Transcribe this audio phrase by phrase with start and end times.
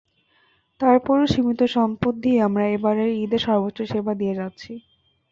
[0.81, 4.71] তার পরও সীমিত সম্পদ দিয়ে আমরা এবারের ঈদে সর্বোচ্চ সেবা দিয়ে যাচ্ছি।